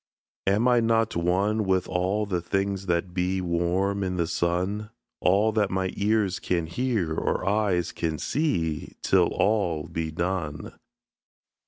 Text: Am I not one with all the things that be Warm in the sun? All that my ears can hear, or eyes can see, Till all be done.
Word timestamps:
Am 0.47 0.67
I 0.67 0.79
not 0.79 1.15
one 1.15 1.63
with 1.63 1.87
all 1.87 2.25
the 2.25 2.41
things 2.41 2.87
that 2.87 3.13
be 3.13 3.39
Warm 3.39 4.01
in 4.03 4.15
the 4.17 4.25
sun? 4.25 4.89
All 5.19 5.51
that 5.51 5.69
my 5.69 5.93
ears 5.95 6.39
can 6.39 6.65
hear, 6.65 7.13
or 7.13 7.47
eyes 7.47 7.91
can 7.91 8.17
see, 8.17 8.93
Till 9.03 9.27
all 9.27 9.85
be 9.87 10.09
done. 10.09 10.73